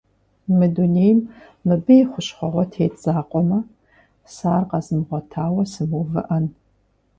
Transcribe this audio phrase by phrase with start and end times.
[0.59, 1.19] Мы дунейм
[1.67, 3.59] мыбы и хущхъуэгъуэ тет закъуэмэ,
[4.33, 6.45] сэ ар къэзмыгъуэтауэ сымыувыӏэн.